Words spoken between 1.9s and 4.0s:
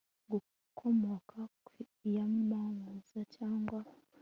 iyamamaza cyangwa